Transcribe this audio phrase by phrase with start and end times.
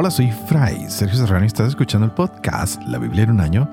[0.00, 3.68] Hola, soy Fray Sergio Serrano y estás escuchando el podcast La Biblia en un año,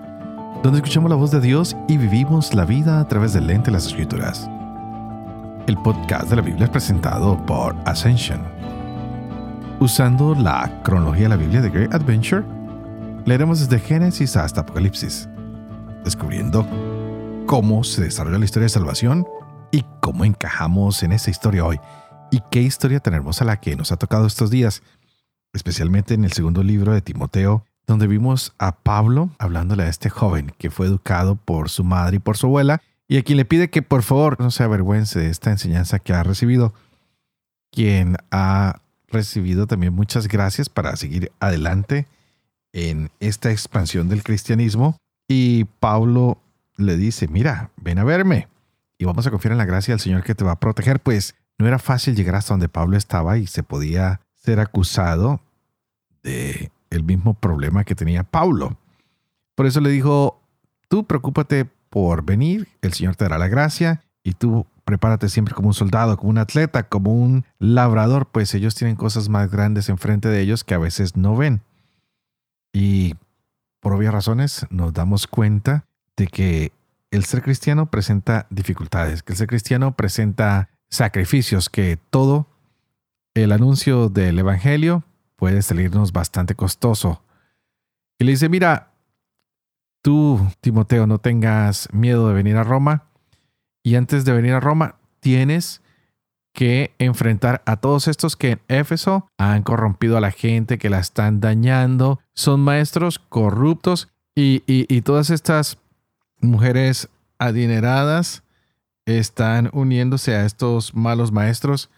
[0.64, 3.74] donde escuchamos la voz de Dios y vivimos la vida a través del lente de
[3.74, 4.50] las escrituras.
[5.68, 8.42] El podcast de la Biblia es presentado por Ascension.
[9.80, 12.44] Usando la cronología de la Biblia de Great Adventure,
[13.26, 15.30] leeremos desde Génesis hasta Apocalipsis,
[16.04, 16.68] descubriendo
[17.46, 19.28] cómo se desarrolla la historia de salvación
[19.70, 21.80] y cómo encajamos en esa historia hoy
[22.32, 24.82] y qué historia tenemos a la que nos ha tocado estos días,
[25.56, 30.54] especialmente en el segundo libro de Timoteo, donde vimos a Pablo hablándole a este joven
[30.58, 33.70] que fue educado por su madre y por su abuela y a quien le pide
[33.70, 36.74] que por favor no se avergüence de esta enseñanza que ha recibido,
[37.72, 42.08] quien ha recibido también muchas gracias para seguir adelante
[42.74, 44.98] en esta expansión del cristianismo.
[45.28, 46.40] Y Pablo
[46.78, 48.48] le dice, mira, ven a verme
[48.98, 51.36] y vamos a confiar en la gracia del Señor que te va a proteger, pues
[51.58, 55.42] no era fácil llegar hasta donde Pablo estaba y se podía ser acusado
[56.26, 58.78] de el mismo problema que tenía Pablo.
[59.56, 60.42] Por eso le dijo,
[60.90, 65.70] tú preocúpate por venir, el Señor te dará la gracia y tú prepárate siempre como
[65.70, 70.28] un soldado, como un atleta, como un labrador, pues ellos tienen cosas más grandes enfrente
[70.28, 71.62] de ellos que a veces no ven.
[72.74, 73.16] Y
[73.80, 75.86] por obvias razones nos damos cuenta
[76.18, 76.72] de que
[77.12, 82.48] el ser cristiano presenta dificultades, que el ser cristiano presenta sacrificios, que todo
[83.34, 85.04] el anuncio del Evangelio
[85.36, 87.22] puede salirnos bastante costoso.
[88.18, 88.92] Y le dice, mira,
[90.02, 93.04] tú, Timoteo, no tengas miedo de venir a Roma.
[93.84, 95.82] Y antes de venir a Roma, tienes
[96.54, 101.00] que enfrentar a todos estos que en Éfeso han corrompido a la gente, que la
[101.00, 105.78] están dañando, son maestros corruptos y, y todas estas
[106.40, 108.44] mujeres adineradas
[109.06, 111.90] están uniéndose a estos malos maestros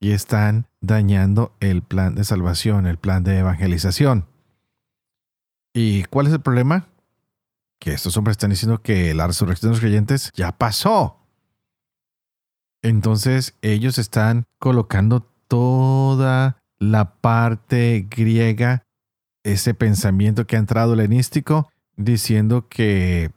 [0.00, 4.26] y están dañando el plan de salvación, el plan de evangelización.
[5.74, 6.88] ¿Y cuál es el problema?
[7.78, 11.18] Que estos hombres están diciendo que la resurrección de los creyentes ya pasó.
[12.82, 18.84] Entonces ellos están colocando toda la parte griega,
[19.42, 23.32] ese pensamiento que ha entrado helenístico, diciendo que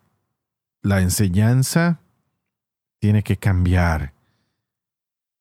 [0.83, 2.01] la enseñanza
[2.99, 4.13] tiene que cambiar.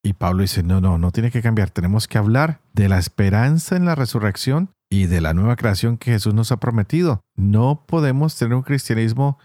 [0.02, 1.70] Y Pablo dice, no, no, no tiene que cambiar.
[1.70, 6.12] Tenemos que hablar de la esperanza en la resurrección y de la nueva creación que
[6.12, 7.20] Jesús nos ha prometido.
[7.36, 9.38] No podemos tener un cristianismo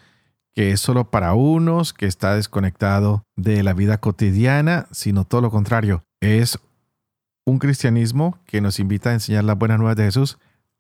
[0.54, 5.52] que es solo para unos, que está desconectado de la vida cotidiana, sino todo lo
[5.52, 6.06] contrario.
[6.22, 6.58] Es
[7.46, 10.40] un cristianismo que nos invita a enseñar la buena nueva de Jesús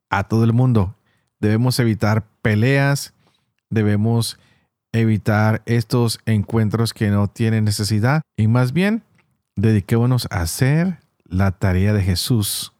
[0.09, 0.96] a todo el mundo.
[1.42, 3.13] Debemos evitar peleas,
[3.69, 4.40] debemos
[4.94, 9.03] evitar estos encuentros que no tienen necesidad y más bien
[9.55, 12.73] dediquémonos a hacer la tarea de Jesús,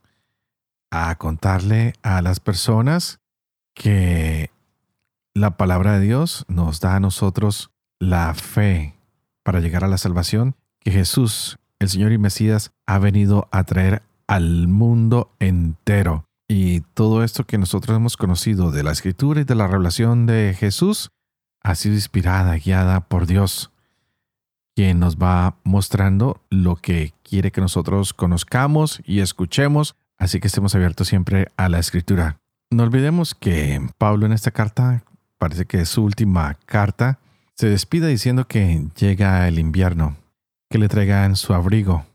[0.92, 3.20] a contarle a las personas
[3.74, 4.52] que
[5.34, 8.96] la palabra de Dios nos da a nosotros la fe
[9.44, 14.04] para llegar a la salvación que Jesús, el Señor y Mesías, ha venido a traer
[14.28, 16.26] al mundo entero.
[16.48, 20.56] Y todo esto que nosotros hemos conocido de la escritura y de la revelación de
[20.58, 21.10] Jesús
[21.64, 23.72] ha sido inspirada, guiada por Dios,
[24.76, 30.76] quien nos va mostrando lo que quiere que nosotros conozcamos y escuchemos, así que estemos
[30.76, 32.38] abiertos siempre a la escritura.
[32.70, 35.04] No olvidemos que Pablo en esta carta,
[35.38, 37.20] parece que es su última carta,
[37.54, 40.18] se despide diciendo que llega el invierno,
[40.70, 42.06] que le traigan su abrigo,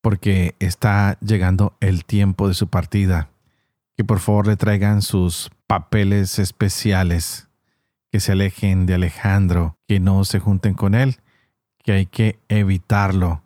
[0.00, 3.30] porque está llegando el tiempo de su partida,
[3.96, 7.48] que por favor le traigan sus papeles especiales
[8.12, 11.16] que se alejen de Alejandro, que no se junten con él,
[11.88, 13.40] que hay que evitarlo,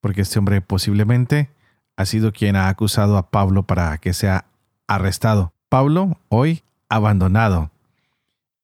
[0.00, 1.48] porque este hombre posiblemente
[1.96, 4.46] ha sido quien ha acusado a Pablo para que sea
[4.88, 5.52] arrestado.
[5.68, 7.70] Pablo hoy abandonado.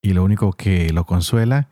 [0.01, 1.69] Y lo único que lo consuela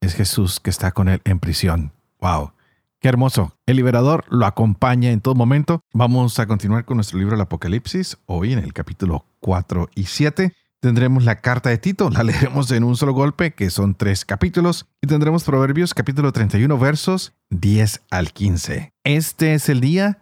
[0.00, 1.90] es Jesús que está con él en prisión.
[2.20, 2.52] ¡Wow!
[3.00, 3.56] ¡Qué hermoso!
[3.66, 5.80] El liberador lo acompaña en todo momento.
[5.92, 10.52] Vamos a continuar con nuestro libro El Apocalipsis, hoy en el capítulo 4 y 7
[10.80, 14.86] tendremos la carta de Tito, la leeremos en un solo golpe, que son tres capítulos,
[15.00, 18.92] y tendremos Proverbios capítulo 31 versos 10 al 15.
[19.04, 20.18] Este es el día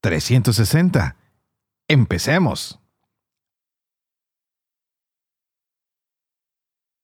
[0.00, 1.16] 360.
[1.88, 2.80] Empecemos.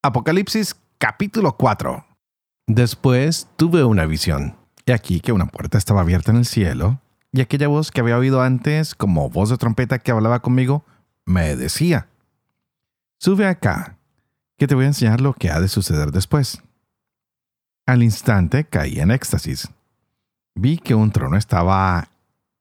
[0.03, 2.07] Apocalipsis capítulo 4.
[2.67, 4.57] Después tuve una visión,
[4.87, 7.01] y aquí que una puerta estaba abierta en el cielo,
[7.33, 10.85] y aquella voz que había oído antes, como voz de trompeta que hablaba conmigo,
[11.25, 12.09] me decía,
[13.25, 13.97] Sube acá,
[14.59, 16.63] que te voy a enseñar lo que ha de suceder después.
[17.87, 19.71] Al instante caí en éxtasis.
[20.55, 22.09] Vi que un trono estaba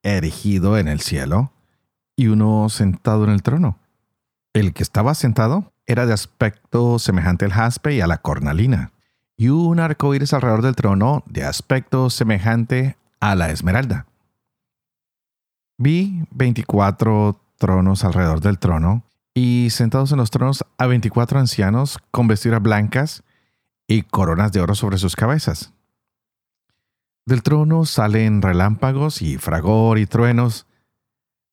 [0.02, 1.52] erigido en el cielo,
[2.16, 3.78] y uno sentado en el trono.
[4.54, 8.90] El que estaba sentado era de aspecto semejante al jaspe y a la cornalina,
[9.36, 14.06] y un arco iris alrededor del trono de aspecto semejante a la esmeralda.
[15.76, 19.04] Vi veinticuatro tronos alrededor del trono,
[19.34, 23.24] y sentados en los tronos a veinticuatro ancianos con vestiduras blancas
[23.88, 25.72] y coronas de oro sobre sus cabezas.
[27.26, 30.66] Del trono salen relámpagos y fragor y truenos.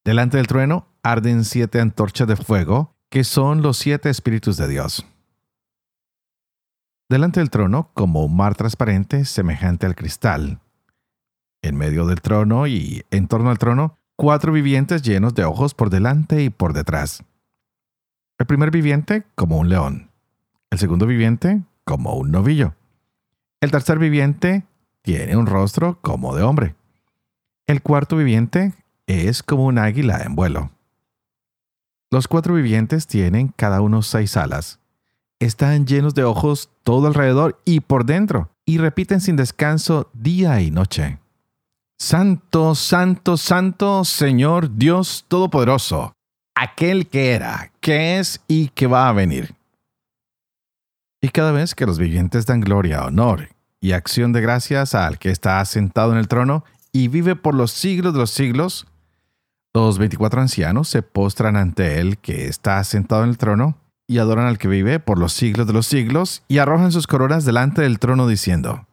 [0.06, 5.06] Delante del trueno arden siete antorchas de fuego, que son los siete espíritus de Dios.
[7.10, 10.60] Delante del trono, como un mar transparente semejante al cristal.
[11.62, 15.90] En medio del trono y en torno al trono, cuatro vivientes llenos de ojos por
[15.90, 17.24] delante y por detrás.
[18.42, 20.10] El primer viviente como un león.
[20.72, 22.74] El segundo viviente como un novillo.
[23.60, 24.66] El tercer viviente
[25.04, 26.76] tiene un rostro como de hombre.
[27.68, 28.74] El cuarto viviente
[29.06, 30.72] es como un águila en vuelo.
[32.10, 34.80] Los cuatro vivientes tienen cada uno seis alas.
[35.40, 40.72] Están llenos de ojos todo alrededor y por dentro, y repiten sin descanso día y
[40.72, 41.20] noche.
[42.00, 46.14] Santo, santo, santo, Señor Dios Todopoderoso,
[46.56, 49.56] aquel que era, que es y que va a venir.
[51.20, 53.50] Y cada vez que los vivientes dan gloria, honor
[53.80, 56.64] y acción de gracias al que está sentado en el trono
[56.94, 58.88] y vive por los siglos de los siglos,
[59.74, 64.46] los veinticuatro ancianos se postran ante él que está sentado en el trono y adoran
[64.46, 68.00] al que vive por los siglos de los siglos y arrojan sus coronas delante del
[68.00, 68.86] trono diciendo,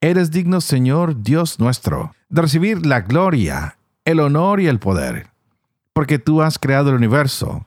[0.00, 5.28] Eres digno, Señor Dios nuestro, de recibir la gloria, el honor y el poder,
[5.92, 7.64] porque tú has creado el universo,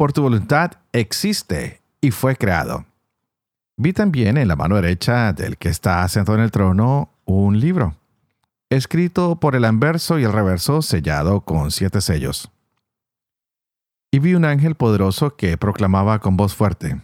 [0.00, 2.86] por tu voluntad existe y fue creado.
[3.76, 7.96] Vi también en la mano derecha del que está sentado en el trono un libro,
[8.70, 12.50] escrito por el anverso y el reverso sellado con siete sellos.
[14.10, 17.02] Y vi un ángel poderoso que proclamaba con voz fuerte,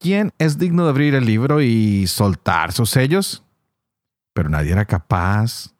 [0.00, 3.44] ¿quién es digno de abrir el libro y soltar sus sellos?
[4.32, 5.76] Pero nadie era capaz,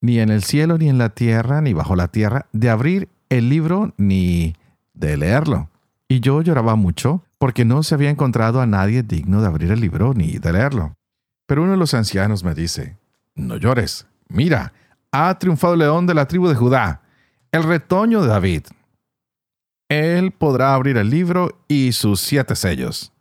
[0.00, 3.48] ni en el cielo, ni en la tierra, ni bajo la tierra, de abrir el
[3.48, 4.56] libro ni
[4.92, 5.70] de leerlo.
[6.08, 9.80] Y yo lloraba mucho porque no se había encontrado a nadie digno de abrir el
[9.80, 10.94] libro ni de leerlo.
[11.46, 12.98] Pero uno de los ancianos me dice,
[13.34, 14.72] no llores, mira,
[15.12, 17.02] ha triunfado el león de la tribu de Judá,
[17.52, 18.62] el retoño de David.
[19.88, 23.12] Él podrá abrir el libro y sus siete sellos.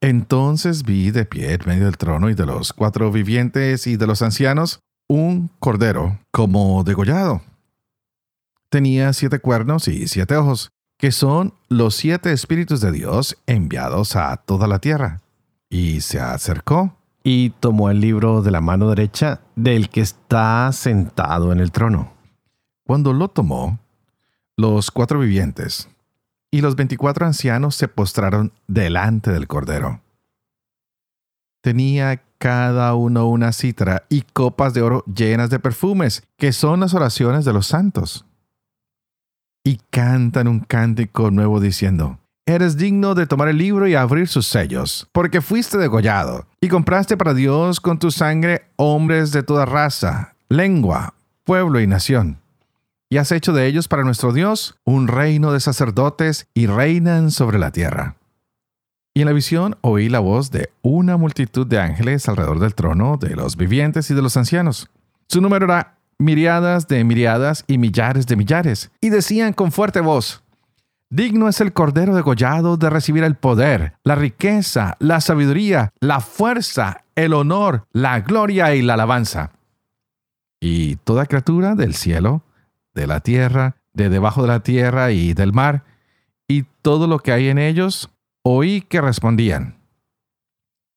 [0.00, 4.06] Entonces vi de pie en medio del trono y de los cuatro vivientes y de
[4.06, 7.42] los ancianos un cordero como degollado.
[8.68, 14.36] Tenía siete cuernos y siete ojos, que son los siete espíritus de Dios enviados a
[14.36, 15.20] toda la tierra.
[15.68, 21.52] Y se acercó y tomó el libro de la mano derecha del que está sentado
[21.52, 22.12] en el trono.
[22.86, 23.78] Cuando lo tomó,
[24.56, 25.88] los cuatro vivientes
[26.50, 30.00] y los veinticuatro ancianos se postraron delante del Cordero.
[31.60, 36.94] Tenía cada uno una citra y copas de oro llenas de perfumes, que son las
[36.94, 38.25] oraciones de los santos
[39.66, 44.46] y cantan un cántico nuevo diciendo, Eres digno de tomar el libro y abrir sus
[44.46, 50.36] sellos, porque fuiste degollado, y compraste para Dios con tu sangre hombres de toda raza,
[50.48, 52.38] lengua, pueblo y nación.
[53.10, 57.58] Y has hecho de ellos para nuestro Dios un reino de sacerdotes y reinan sobre
[57.58, 58.14] la tierra.
[59.14, 63.16] Y en la visión oí la voz de una multitud de ángeles alrededor del trono,
[63.16, 64.88] de los vivientes y de los ancianos.
[65.26, 70.42] Su número era miriadas de miriadas y millares de millares, y decían con fuerte voz,
[71.08, 77.04] Digno es el Cordero degollado de recibir el poder, la riqueza, la sabiduría, la fuerza,
[77.14, 79.52] el honor, la gloria y la alabanza.
[80.60, 82.42] Y toda criatura del cielo,
[82.92, 85.84] de la tierra, de debajo de la tierra y del mar,
[86.48, 88.10] y todo lo que hay en ellos,
[88.42, 89.78] oí que respondían,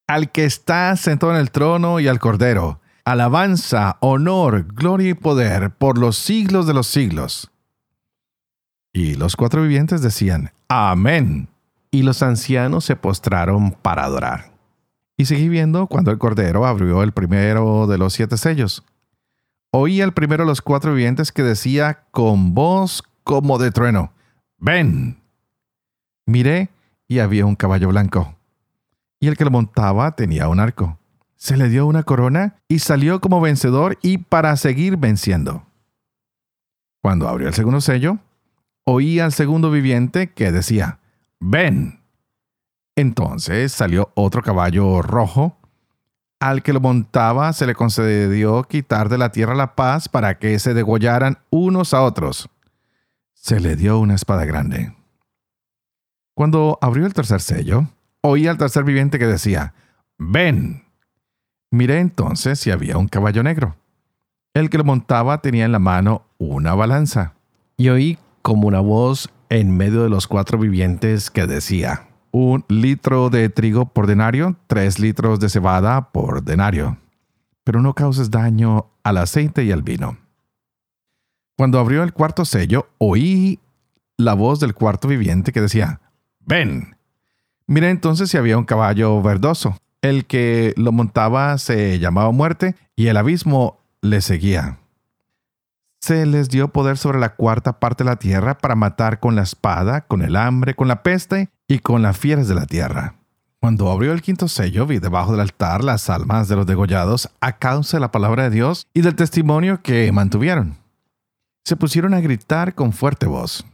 [0.08, 2.79] Al que está sentado en el trono y al Cordero,
[3.10, 7.50] alabanza, honor, gloria y poder por los siglos de los siglos.
[8.92, 11.48] Y los cuatro vivientes decían, Amén.
[11.90, 14.52] Y los ancianos se postraron para adorar.
[15.16, 18.84] Y seguí viendo cuando el Cordero abrió el primero de los siete sellos.
[19.72, 24.12] Oí al primero de los cuatro vivientes que decía con voz como de trueno,
[24.58, 25.20] Ven.
[26.26, 26.70] Miré
[27.08, 28.36] y había un caballo blanco.
[29.18, 30.99] Y el que lo montaba tenía un arco
[31.40, 35.64] se le dio una corona y salió como vencedor y para seguir venciendo.
[37.00, 38.18] Cuando abrió el segundo sello,
[38.84, 40.98] oí al segundo viviente que decía,
[41.40, 42.00] ven.
[42.94, 45.56] Entonces salió otro caballo rojo.
[46.40, 50.58] Al que lo montaba se le concedió quitar de la tierra la paz para que
[50.58, 52.50] se degollaran unos a otros.
[53.32, 54.94] se le dio una espada grande.
[56.34, 57.86] Cuando abrió el tercer sello,
[58.20, 59.72] oí al tercer viviente que decía,
[60.18, 60.89] Ven.
[61.70, 63.76] Miré entonces si había un caballo negro.
[64.54, 67.34] El que lo montaba tenía en la mano una balanza.
[67.76, 73.30] Y oí como una voz en medio de los cuatro vivientes que decía, un litro
[73.30, 76.98] de trigo por denario, tres litros de cebada por denario.
[77.62, 80.18] Pero no causes daño al aceite y al vino.
[81.56, 83.60] Cuando abrió el cuarto sello, oí
[84.16, 86.00] la voz del cuarto viviente que decía,
[86.40, 86.96] ven.
[87.66, 89.76] Miré entonces si había un caballo verdoso.
[90.02, 94.78] El que lo montaba se llamaba muerte y el abismo le seguía.
[96.00, 99.42] Se les dio poder sobre la cuarta parte de la tierra para matar con la
[99.42, 103.16] espada, con el hambre, con la peste y con las fieras de la tierra.
[103.60, 107.58] Cuando abrió el quinto sello, vi debajo del altar las almas de los degollados a
[107.58, 110.78] causa de la palabra de Dios y del testimonio que mantuvieron.
[111.64, 113.66] Se pusieron a gritar con fuerte voz.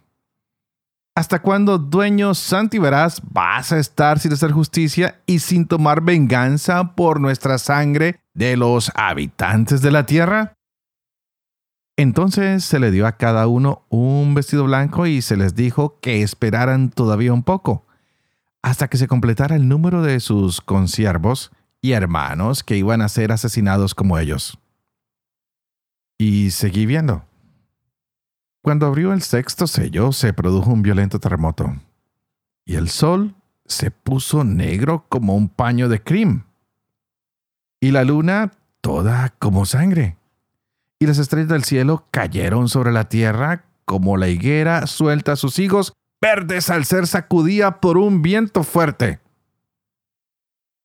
[1.16, 6.02] ¿Hasta cuándo, dueño santo y veraz, vas a estar sin hacer justicia y sin tomar
[6.02, 10.52] venganza por nuestra sangre de los habitantes de la tierra?
[11.96, 16.20] Entonces se le dio a cada uno un vestido blanco y se les dijo que
[16.20, 17.86] esperaran todavía un poco,
[18.60, 23.32] hasta que se completara el número de sus consiervos y hermanos que iban a ser
[23.32, 24.58] asesinados como ellos.
[26.18, 27.24] Y seguí viendo.
[28.66, 31.76] Cuando abrió el sexto sello se produjo un violento terremoto,
[32.64, 36.42] y el sol se puso negro como un paño de crim,
[37.80, 40.16] y la luna toda como sangre.
[40.98, 45.92] Y las estrellas del cielo cayeron sobre la tierra como la higuera suelta sus higos
[46.20, 49.20] verdes al ser sacudida por un viento fuerte.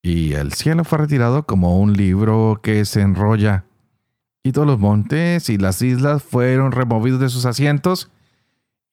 [0.03, 3.65] Y el cielo fue retirado como un libro que se enrolla,
[4.43, 8.09] y todos los montes y las islas fueron removidos de sus asientos,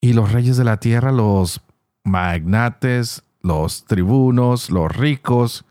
[0.00, 1.60] y los reyes de la tierra, los
[2.04, 5.64] magnates, los tribunos, los ricos,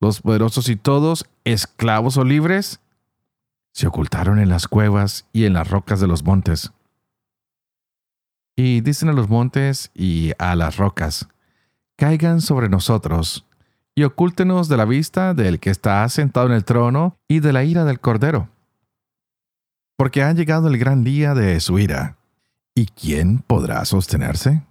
[0.00, 2.80] los poderosos y todos, esclavos o libres,
[3.72, 6.72] se ocultaron en las cuevas y en las rocas de los montes.
[8.56, 11.28] Y dicen a los montes y a las rocas,
[11.96, 13.46] caigan sobre nosotros,
[13.96, 17.64] y ocúltenos de la vista del que está sentado en el trono y de la
[17.64, 18.48] ira del Cordero.
[19.96, 22.16] Porque ha llegado el gran día de su ira.
[22.74, 24.62] ¿Y quién podrá sostenerse?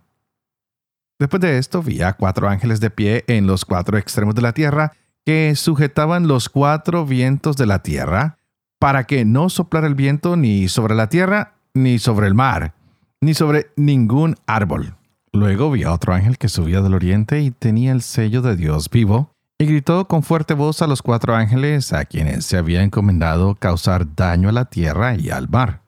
[1.19, 4.51] Después de esto vi a cuatro ángeles de pie en los cuatro extremos de la
[4.51, 4.91] tierra,
[5.25, 8.37] que sujetaban los cuatro vientos de la tierra,
[8.77, 12.73] para que no soplara el viento ni sobre la tierra, ni sobre el mar,
[13.21, 14.95] ni sobre ningún árbol.
[15.31, 18.89] Luego vi a otro ángel que subía del oriente y tenía el sello de Dios
[18.89, 23.55] vivo, y gritó con fuerte voz a los cuatro ángeles a quienes se había encomendado
[23.55, 25.81] causar daño a la tierra y al mar.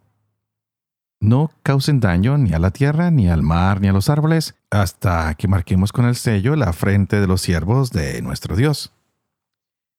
[1.19, 5.33] No causen daño ni a la tierra, ni al mar, ni a los árboles, hasta
[5.35, 8.93] que marquemos con el sello la frente de los siervos de nuestro Dios.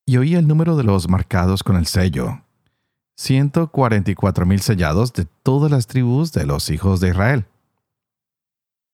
[0.06, 2.42] Y oí el número de los marcados con el sello,
[3.18, 7.46] 144.000 sellados de todas las tribus de los hijos de Israel.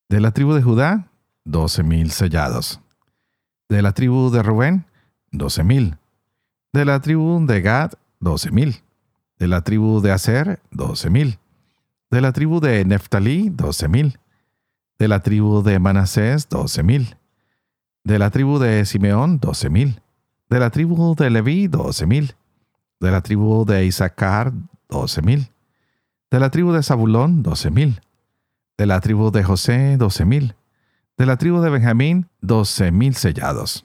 [0.08, 1.08] De la tribu de Judá,
[1.44, 2.81] 12.000 sellados.
[3.68, 4.84] De la tribu de Rubén,
[5.32, 5.98] 12.000.
[6.72, 8.82] De la tribu de Gad, 12.000.
[9.38, 11.38] De la tribu de Aser, 12.000.
[12.10, 14.18] De la tribu de Neftalí, 12.000.
[14.98, 17.16] De la tribu de Manasés, 12.000.
[18.04, 20.00] De la tribu de Simeón, 12.000.
[20.50, 22.34] De la tribu de Leví, 12.000
[23.02, 24.52] de la tribu de Isaacar,
[24.88, 25.50] doce mil.
[26.30, 28.00] De la tribu de Zabulón, doce mil.
[28.78, 30.54] De la tribu de José, doce mil.
[31.18, 33.84] De la tribu de Benjamín, doce mil sellados.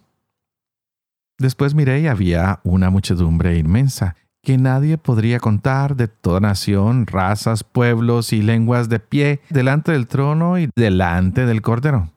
[1.38, 7.66] Después miré y había una muchedumbre inmensa, que nadie podría contar de toda nación, razas,
[7.66, 12.12] pueblos y lenguas de pie delante del trono y delante del cordero,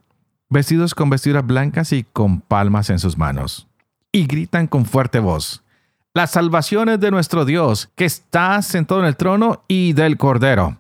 [0.48, 3.66] vestidos con vestiduras blancas y con palmas en sus manos.
[4.12, 5.64] Y gritan con fuerte voz,
[6.14, 10.78] las salvaciones de nuestro Dios, que está sentado en el trono y del Cordero.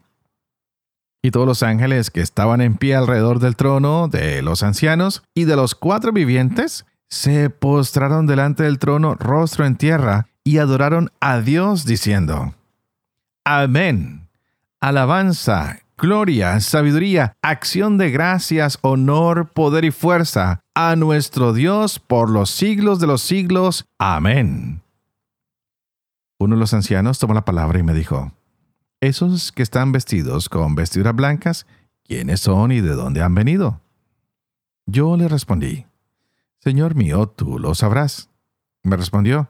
[1.22, 5.44] Y todos los ángeles que estaban en pie alrededor del trono, de los ancianos y
[5.44, 11.40] de los cuatro vivientes, se postraron delante del trono rostro en tierra y adoraron a
[11.40, 12.54] Dios diciendo,
[13.44, 14.28] Amén.
[14.80, 22.50] Alabanza, gloria, sabiduría, acción de gracias, honor, poder y fuerza a nuestro Dios por los
[22.50, 23.84] siglos de los siglos.
[23.98, 24.80] Amén.
[26.38, 28.32] Uno de los ancianos tomó la palabra y me dijo,
[29.00, 31.66] Esos que están vestidos con vestiduras blancas,
[32.04, 33.80] ¿quiénes son y de dónde han venido?
[34.84, 35.86] Yo le respondí,
[36.58, 38.28] Señor mío, tú lo sabrás.
[38.82, 39.48] Me respondió,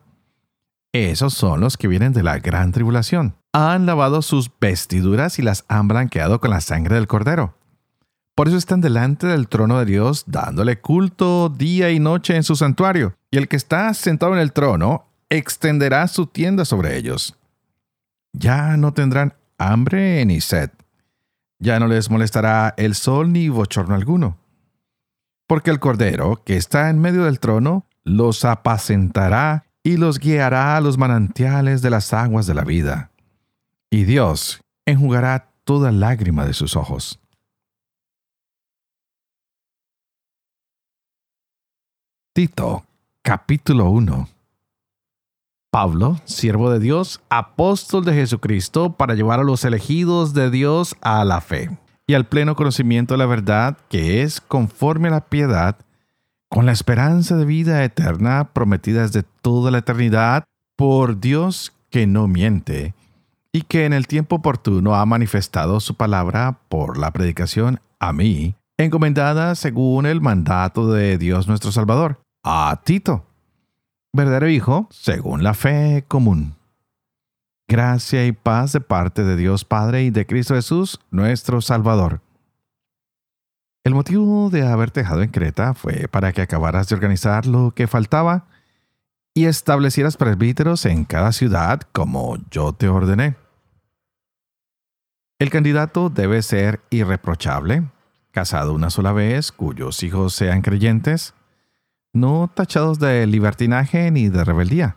[0.92, 3.34] Esos son los que vienen de la gran tribulación.
[3.52, 7.56] Han lavado sus vestiduras y las han blanqueado con la sangre del cordero.
[8.36, 12.54] Por eso están delante del trono de Dios, dándole culto día y noche en su
[12.54, 13.16] santuario.
[13.32, 17.36] Y el que está sentado en el trono extenderá su tienda sobre ellos.
[18.32, 20.70] Ya no tendrán hambre ni sed.
[21.58, 24.38] Ya no les molestará el sol ni bochorno alguno.
[25.46, 30.80] Porque el Cordero, que está en medio del trono, los apacentará y los guiará a
[30.80, 33.10] los manantiales de las aguas de la vida.
[33.90, 37.20] Y Dios enjugará toda lágrima de sus ojos.
[42.32, 42.86] Tito,
[43.22, 44.39] capítulo 1
[45.70, 51.24] Pablo, siervo de Dios, apóstol de Jesucristo, para llevar a los elegidos de Dios a
[51.24, 55.76] la fe y al pleno conocimiento de la verdad que es conforme a la piedad,
[56.48, 60.42] con la esperanza de vida eterna prometida desde toda la eternidad
[60.74, 62.94] por Dios que no miente
[63.52, 68.56] y que en el tiempo oportuno ha manifestado su palabra por la predicación a mí,
[68.76, 73.29] encomendada según el mandato de Dios nuestro Salvador, a Tito
[74.12, 76.56] verdadero Hijo según la fe común.
[77.68, 82.20] Gracia y paz de parte de Dios Padre y de Cristo Jesús, nuestro Salvador.
[83.84, 87.86] El motivo de haberte dejado en Creta fue para que acabaras de organizar lo que
[87.86, 88.46] faltaba
[89.34, 93.36] y establecieras presbíteros en cada ciudad como yo te ordené.
[95.38, 97.84] El candidato debe ser irreprochable,
[98.32, 101.32] casado una sola vez, cuyos hijos sean creyentes,
[102.12, 104.96] no tachados de libertinaje ni de rebeldía.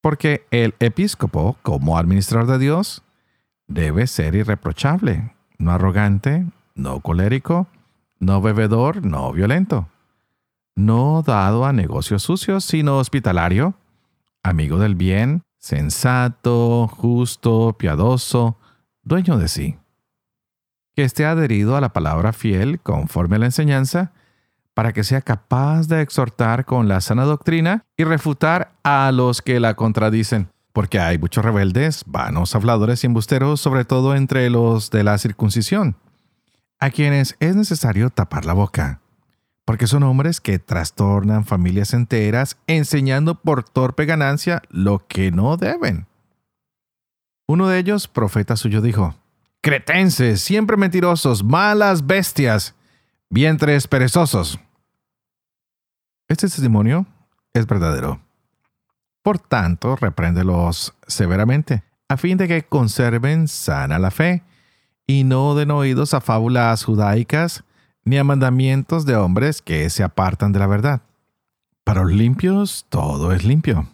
[0.00, 3.02] Porque el episcopo, como administrador de Dios,
[3.66, 7.68] debe ser irreprochable, no arrogante, no colérico,
[8.18, 9.88] no bebedor, no violento,
[10.74, 13.74] no dado a negocios sucios, sino hospitalario,
[14.42, 18.56] amigo del bien, sensato, justo, piadoso,
[19.02, 19.78] dueño de sí.
[20.94, 24.12] Que esté adherido a la palabra fiel conforme a la enseñanza,
[24.80, 29.60] para que sea capaz de exhortar con la sana doctrina y refutar a los que
[29.60, 30.48] la contradicen.
[30.72, 35.96] Porque hay muchos rebeldes, vanos habladores y embusteros, sobre todo entre los de la circuncisión,
[36.78, 39.02] a quienes es necesario tapar la boca,
[39.66, 46.06] porque son hombres que trastornan familias enteras enseñando por torpe ganancia lo que no deben.
[47.46, 49.14] Uno de ellos, profeta suyo, dijo,
[49.60, 52.74] Cretenses, siempre mentirosos, malas bestias,
[53.28, 54.58] vientres perezosos.
[56.30, 57.06] Este testimonio
[57.54, 58.20] es verdadero.
[59.24, 64.44] Por tanto, repréndelos severamente, a fin de que conserven sana la fe,
[65.08, 67.64] y no den oídos a fábulas judaicas
[68.04, 71.02] ni a mandamientos de hombres que se apartan de la verdad.
[71.82, 73.88] Para los limpios todo es limpio,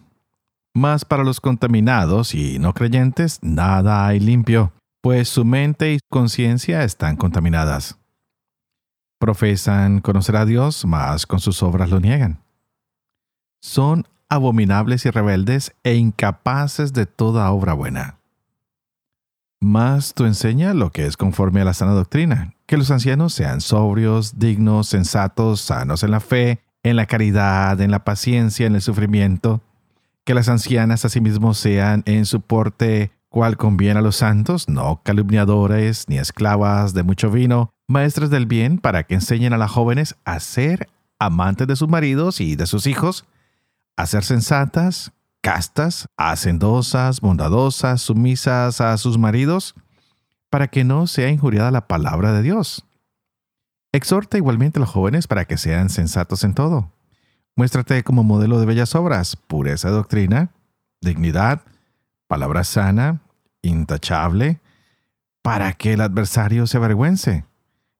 [0.75, 6.83] mas para los contaminados y no creyentes nada hay limpio, pues su mente y conciencia
[6.83, 7.97] están contaminadas.
[9.19, 12.39] Profesan conocer a Dios, mas con sus obras lo niegan.
[13.61, 18.19] Son abominables y rebeldes e incapaces de toda obra buena.
[19.59, 23.61] Mas tú enseña lo que es conforme a la sana doctrina, que los ancianos sean
[23.61, 28.81] sobrios, dignos, sensatos, sanos en la fe, en la caridad, en la paciencia, en el
[28.81, 29.61] sufrimiento,
[30.25, 36.09] que las ancianas asimismo sean en su porte cual conviene a los santos, no calumniadores
[36.09, 40.39] ni esclavas de mucho vino, maestras del bien, para que enseñen a las jóvenes a
[40.39, 43.25] ser amantes de sus maridos y de sus hijos,
[43.95, 49.75] a ser sensatas, castas, hacendosas, bondadosas, sumisas a sus maridos,
[50.49, 52.85] para que no sea injuriada la palabra de Dios.
[53.91, 56.91] Exhorta igualmente a los jóvenes para que sean sensatos en todo.
[57.55, 60.53] Muéstrate como modelo de bellas obras, pureza de doctrina,
[61.01, 61.61] dignidad,
[62.27, 63.21] palabra sana,
[63.67, 64.59] intachable,
[65.41, 67.45] para que el adversario se avergüence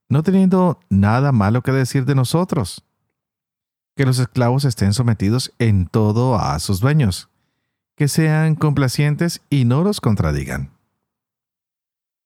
[0.10, 2.84] no teniendo nada malo que decir de nosotros.
[3.95, 7.30] Que los esclavos estén sometidos en todo a sus dueños,
[7.95, 10.71] que sean complacientes y no los contradigan.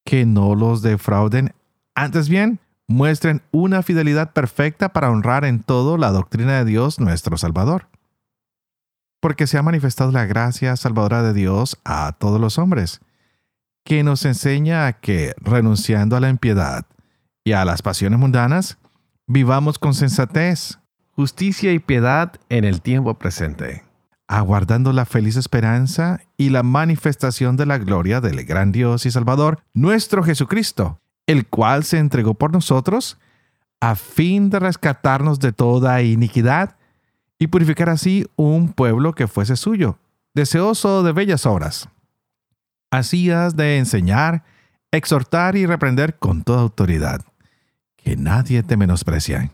[0.05, 1.53] Que no los defrauden,
[1.95, 7.37] antes bien, muestren una fidelidad perfecta para honrar en todo la doctrina de Dios nuestro
[7.37, 7.87] Salvador.
[9.21, 12.99] Porque se ha manifestado la gracia salvadora de Dios a todos los hombres,
[13.83, 16.85] que nos enseña a que, renunciando a la impiedad,
[17.43, 18.77] y a las pasiones mundanas,
[19.27, 20.79] vivamos con sensatez,
[21.11, 23.83] justicia y piedad en el tiempo presente,
[24.27, 29.59] aguardando la feliz esperanza y la manifestación de la gloria del gran Dios y Salvador,
[29.73, 33.17] nuestro Jesucristo, el cual se entregó por nosotros
[33.79, 36.77] a fin de rescatarnos de toda iniquidad
[37.39, 39.97] y purificar así un pueblo que fuese suyo,
[40.35, 41.89] deseoso de bellas obras.
[42.91, 44.43] Así has de enseñar,
[44.91, 47.21] exhortar y reprender con toda autoridad
[47.95, 49.51] que nadie te menosprecia.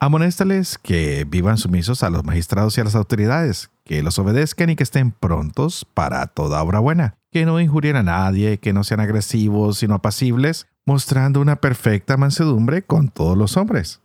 [0.00, 4.76] Amonéstales que vivan sumisos a los magistrados y a las autoridades, que los obedezcan y
[4.76, 9.00] que estén prontos para toda obra buena, que no injurien a nadie, que no sean
[9.00, 14.00] agresivos, sino apacibles, mostrando una perfecta mansedumbre con todos los hombres.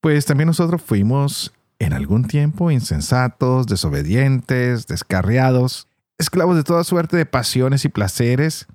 [0.00, 5.86] Pues también nosotros fuimos en algún tiempo insensatos, desobedientes, descarriados,
[6.18, 8.66] esclavos de toda suerte de pasiones y placeres,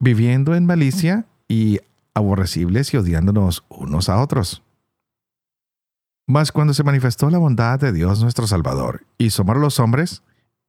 [0.00, 1.80] viviendo en malicia y
[2.14, 4.62] aborrecibles y odiándonos unos a otros.
[6.26, 10.22] Mas cuando se manifestó la bondad de Dios nuestro Salvador y somos los hombres,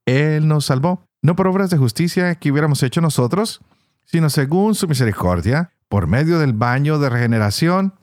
[0.05, 3.61] Él nos salvó, no por obras de justicia que hubiéramos hecho nosotros,
[4.05, 7.93] sino según su misericordia, por medio del baño de regeneración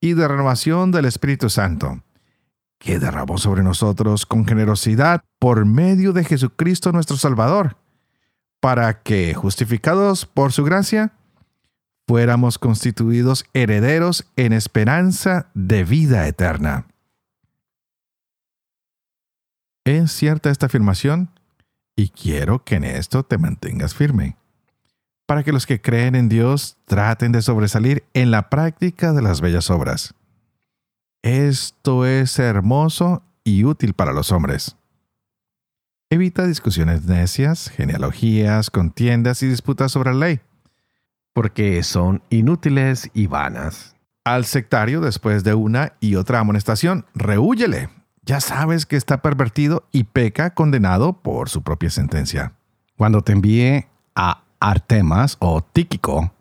[0.00, 2.02] y de renovación del Espíritu Santo,
[2.78, 7.76] que derramó sobre nosotros con generosidad por medio de Jesucristo nuestro Salvador,
[8.60, 11.12] para que, justificados por su gracia,
[12.06, 16.86] fuéramos constituidos herederos en esperanza de vida eterna.
[19.84, 21.30] Es cierta esta afirmación
[21.94, 24.36] y quiero que en esto te mantengas firme,
[25.26, 29.40] para que los que creen en Dios traten de sobresalir en la práctica de las
[29.40, 30.14] bellas obras.
[31.26, 34.76] Esto es hermoso y útil para los hombres.
[36.08, 40.40] Evita discusiones necias, genealogías, contiendas y disputas sobre la ley
[41.32, 43.96] porque son inútiles y vanas.
[44.24, 47.88] Al sectario, después de una y otra amonestación, rehúyele.
[48.22, 52.52] Ya sabes que está pervertido y peca condenado por su propia sentencia.
[52.96, 56.32] Cuando te envíe a Artemas o Tíquico,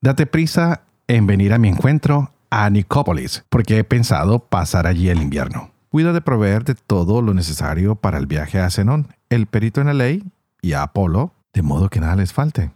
[0.00, 5.22] date prisa en venir a mi encuentro a Nicópolis, porque he pensado pasar allí el
[5.22, 5.70] invierno.
[5.88, 9.86] Cuida de proveer de todo lo necesario para el viaje a Zenón, el perito en
[9.86, 10.22] la ley,
[10.60, 12.70] y a Apolo, de modo que nada les falte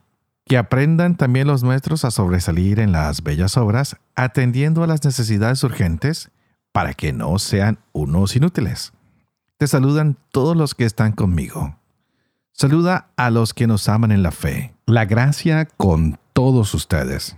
[0.46, 5.62] que aprendan también los nuestros a sobresalir en las bellas obras, atendiendo a las necesidades
[5.64, 6.30] urgentes,
[6.70, 8.92] para que no sean unos inútiles.
[9.58, 11.76] Te saludan todos los que están conmigo.
[12.52, 14.72] Saluda a los que nos aman en la fe.
[14.86, 17.36] La gracia con todos ustedes.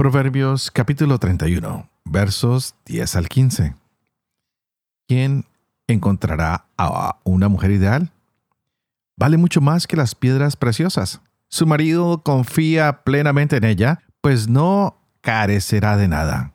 [0.00, 3.74] Proverbios capítulo 31, versos 10 al 15.
[5.06, 5.44] ¿Quién
[5.88, 8.10] encontrará a una mujer ideal.
[9.18, 11.20] Vale mucho más que las piedras preciosas.
[11.48, 16.54] Su marido confía plenamente en ella, pues no carecerá de nada.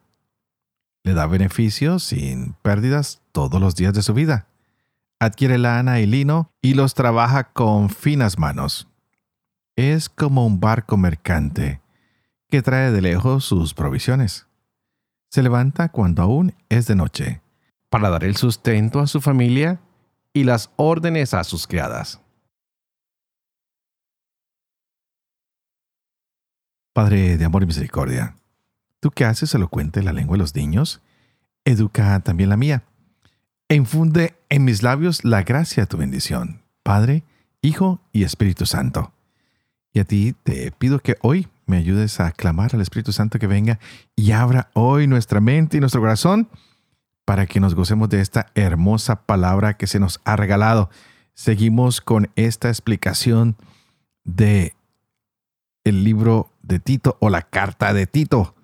[1.03, 4.47] Le da beneficios sin pérdidas todos los días de su vida.
[5.19, 8.87] Adquiere lana y lino y los trabaja con finas manos.
[9.75, 11.84] Es como un barco mercante
[12.49, 14.47] que trae de lejos sus provisiones.
[15.29, 17.41] Se levanta cuando aún es de noche
[17.89, 19.79] para dar el sustento a su familia
[20.33, 22.21] y las órdenes a sus criadas.
[26.93, 28.37] Padre de amor y misericordia,
[28.99, 31.01] tú que haces elocuente la lengua de los niños,
[31.65, 32.83] educa también la mía,
[33.69, 37.23] infunde en mis labios la gracia de tu bendición, Padre,
[37.61, 39.11] Hijo y Espíritu Santo.
[39.91, 43.47] Y a ti te pido que hoy me ayudes a clamar al Espíritu Santo que
[43.47, 43.79] venga
[44.15, 46.49] y abra hoy nuestra mente y nuestro corazón
[47.25, 50.89] para que nos gocemos de esta hermosa palabra que se nos ha regalado.
[51.33, 53.57] Seguimos con esta explicación
[54.23, 54.75] de
[55.83, 58.55] el libro de Tito o la carta de Tito.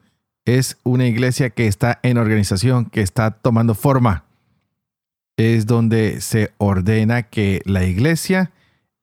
[0.46, 4.26] Es una iglesia que está en organización, que está tomando forma.
[5.38, 8.52] Es donde se ordena que la iglesia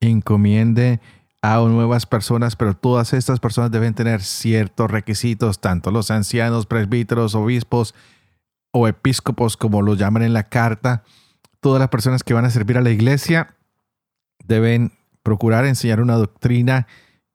[0.00, 1.00] encomiende
[1.42, 7.34] a nuevas personas, pero todas estas personas deben tener ciertos requisitos, tanto los ancianos, presbíteros,
[7.34, 7.94] obispos,
[8.70, 11.02] o episcopos, como lo llaman en la carta,
[11.60, 13.56] todas las personas que van a servir a la iglesia
[14.44, 16.86] deben procurar enseñar una doctrina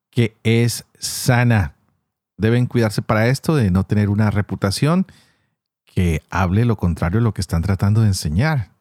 [0.10, 1.76] que es sana.
[2.38, 5.06] Deben cuidarse para esto de no tener una reputación
[5.86, 8.72] que hable lo contrario de lo que están tratando de enseñar.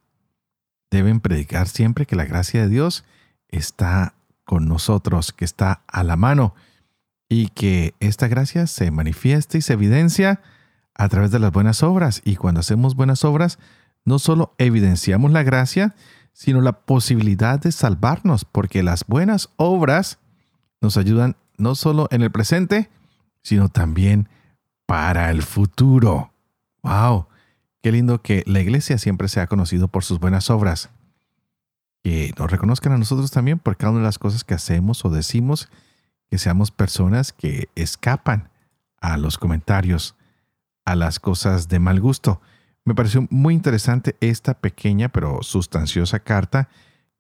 [0.90, 3.04] Deben predicar siempre que la gracia de Dios
[3.48, 6.54] está con nosotros, que está a la mano
[7.28, 10.40] y que esta gracia se manifiesta y se evidencia
[10.94, 12.20] a través de las buenas obras.
[12.24, 13.58] Y cuando hacemos buenas obras,
[14.04, 15.94] no solo evidenciamos la gracia,
[16.32, 20.18] sino la posibilidad de salvarnos, porque las buenas obras
[20.80, 22.90] nos ayudan no solo en el presente,
[23.42, 24.28] sino también
[24.86, 26.32] para el futuro.
[26.82, 27.28] ¡Wow!
[27.82, 30.90] Qué lindo que la iglesia siempre sea conocido por sus buenas obras.
[32.02, 35.10] Que nos reconozcan a nosotros también por cada una de las cosas que hacemos o
[35.10, 35.68] decimos,
[36.30, 38.48] que seamos personas que escapan
[39.00, 40.16] a los comentarios
[40.84, 42.40] a las cosas de mal gusto.
[42.84, 46.68] Me pareció muy interesante esta pequeña pero sustanciosa carta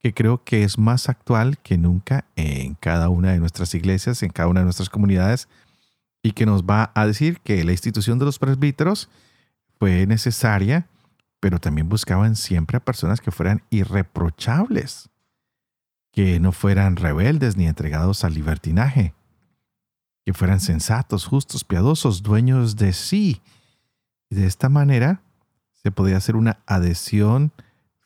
[0.02, 4.30] que creo que es más actual que nunca en cada una de nuestras iglesias, en
[4.30, 5.48] cada una de nuestras comunidades,
[6.24, 9.08] y que nos va a decir que la institución de los presbíteros
[9.78, 10.88] fue necesaria,
[11.42, 15.10] pero también buscaban siempre a personas que fueran irreprochables,
[16.12, 19.12] que no fueran rebeldes ni entregados al libertinaje,
[20.24, 23.42] que fueran sensatos, justos, piadosos, dueños de sí.
[24.30, 25.20] Y de esta manera
[25.72, 27.52] se podía hacer una adhesión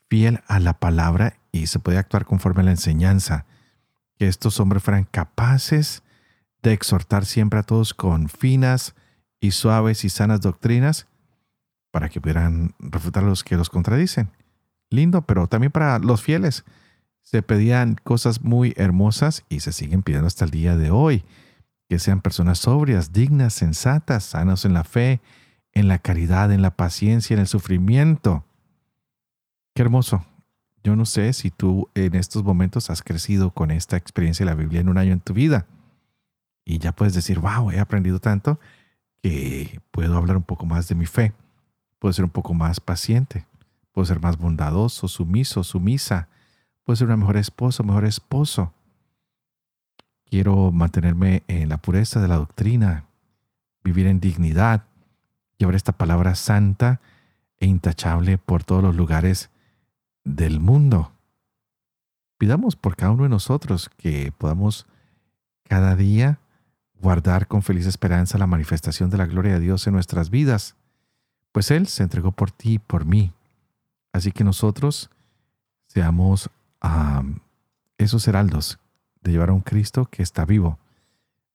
[0.08, 3.44] fiel a la palabra y se podía actuar conforme a la enseñanza,
[4.18, 6.02] que estos hombres fueran capaces
[6.62, 8.94] de exhortar siempre a todos con finas
[9.40, 11.06] y suaves y sanas doctrinas
[11.96, 14.28] para que pudieran refutar los que los contradicen.
[14.90, 16.66] Lindo, pero también para los fieles.
[17.22, 21.24] Se pedían cosas muy hermosas y se siguen pidiendo hasta el día de hoy.
[21.88, 25.22] Que sean personas sobrias, dignas, sensatas, sanos en la fe,
[25.72, 28.44] en la caridad, en la paciencia, en el sufrimiento.
[29.74, 30.22] Qué hermoso.
[30.84, 34.54] Yo no sé si tú en estos momentos has crecido con esta experiencia de la
[34.54, 35.64] Biblia en un año en tu vida.
[36.62, 38.60] Y ya puedes decir, wow, he aprendido tanto
[39.22, 41.32] que puedo hablar un poco más de mi fe.
[41.98, 43.46] Puedo ser un poco más paciente.
[43.92, 46.28] Puedo ser más bondadoso, sumiso, sumisa.
[46.84, 48.72] Puedo ser una mejor esposa, mejor esposo.
[50.24, 53.04] Quiero mantenerme en la pureza de la doctrina,
[53.82, 54.84] vivir en dignidad,
[55.56, 57.00] llevar esta palabra santa
[57.58, 59.50] e intachable por todos los lugares
[60.24, 61.12] del mundo.
[62.38, 64.86] Pidamos por cada uno de nosotros que podamos
[65.64, 66.38] cada día
[67.00, 70.76] guardar con feliz esperanza la manifestación de la gloria de Dios en nuestras vidas,
[71.56, 73.32] pues Él se entregó por ti y por mí.
[74.12, 75.08] Así que nosotros
[75.86, 76.50] seamos
[77.96, 78.78] esos heraldos
[79.22, 80.78] de llevar a un Cristo que está vivo,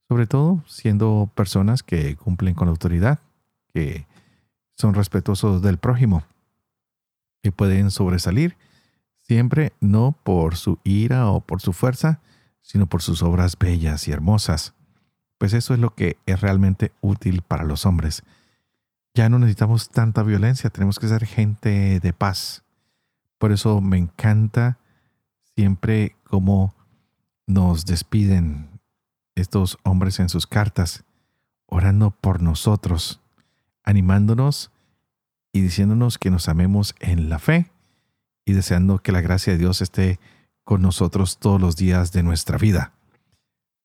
[0.07, 3.19] sobre todo siendo personas que cumplen con la autoridad,
[3.75, 4.07] que
[4.75, 6.23] son respetuosos del prójimo,
[7.43, 8.57] que pueden sobresalir,
[9.21, 12.21] siempre no por su ira o por su fuerza,
[12.63, 14.73] sino por sus obras bellas y hermosas.
[15.37, 18.23] Pues eso es lo que es realmente útil para los hombres.
[19.13, 22.63] Ya no necesitamos tanta violencia, tenemos que ser gente de paz.
[23.37, 24.77] Por eso me encanta
[25.55, 26.73] siempre cómo
[27.45, 28.79] nos despiden
[29.35, 31.03] estos hombres en sus cartas,
[31.65, 33.19] orando por nosotros,
[33.83, 34.71] animándonos
[35.51, 37.71] y diciéndonos que nos amemos en la fe
[38.45, 40.19] y deseando que la gracia de Dios esté
[40.63, 42.93] con nosotros todos los días de nuestra vida.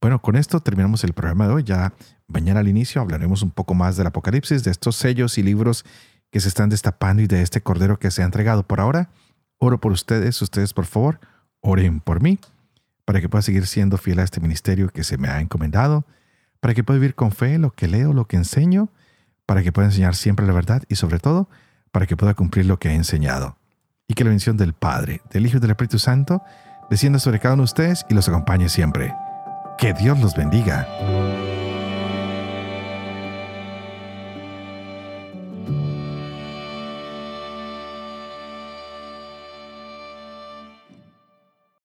[0.00, 1.62] Bueno, con esto terminamos el programa de hoy.
[1.64, 1.94] Ya
[2.28, 5.84] mañana al inicio hablaremos un poco más del Apocalipsis, de estos sellos y libros
[6.30, 8.62] que se están destapando y de este Cordero que se ha entregado.
[8.62, 9.10] Por ahora,
[9.58, 10.40] oro por ustedes.
[10.42, 11.20] Ustedes, por favor,
[11.60, 12.38] oren por mí,
[13.04, 16.04] para que pueda seguir siendo fiel a este ministerio que se me ha encomendado,
[16.60, 18.90] para que pueda vivir con fe lo que leo, lo que enseño,
[19.46, 21.48] para que pueda enseñar siempre la verdad y sobre todo
[21.92, 23.56] para que pueda cumplir lo que he enseñado.
[24.08, 26.42] Y que la bendición del Padre, del Hijo y del Espíritu Santo
[26.90, 29.14] descienda sobre cada uno de ustedes y los acompañe siempre.
[29.78, 30.86] Que Dios los bendiga.